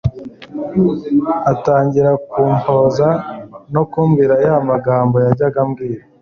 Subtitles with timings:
[1.51, 3.07] atangira kumpoza
[3.73, 6.03] no kumbwira ya magambo yajyaga ambwira